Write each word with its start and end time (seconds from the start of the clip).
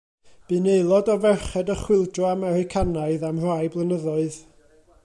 Bu'n 0.45 0.69
aelod 0.75 1.11
o 1.15 1.17
Ferched 1.25 1.69
y 1.75 1.75
Chwyldro 1.83 2.27
Americanaidd 2.31 3.29
am 3.31 3.45
rai 3.47 3.61
blynyddoedd. 3.77 4.43